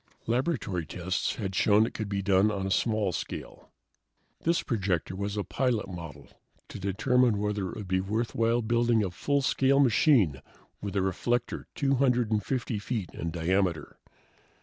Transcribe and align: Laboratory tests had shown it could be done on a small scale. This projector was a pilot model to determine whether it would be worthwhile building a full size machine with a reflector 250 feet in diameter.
Laboratory 0.25 0.83
tests 0.83 1.35
had 1.35 1.53
shown 1.53 1.85
it 1.85 1.93
could 1.93 2.09
be 2.09 2.23
done 2.23 2.49
on 2.49 2.65
a 2.65 2.71
small 2.71 3.11
scale. 3.11 3.69
This 4.41 4.63
projector 4.63 5.15
was 5.15 5.37
a 5.37 5.43
pilot 5.43 5.87
model 5.87 6.27
to 6.69 6.79
determine 6.79 7.37
whether 7.37 7.69
it 7.69 7.75
would 7.75 7.87
be 7.87 8.01
worthwhile 8.01 8.63
building 8.63 9.03
a 9.03 9.11
full 9.11 9.43
size 9.43 9.61
machine 9.79 10.41
with 10.81 10.95
a 10.95 11.03
reflector 11.03 11.67
250 11.75 12.79
feet 12.79 13.11
in 13.13 13.29
diameter. 13.29 13.99